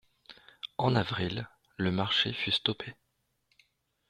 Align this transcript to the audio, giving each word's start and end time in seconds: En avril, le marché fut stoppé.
En 0.79 0.95
avril, 0.95 1.47
le 1.77 1.91
marché 1.91 2.33
fut 2.33 2.49
stoppé. 2.51 2.95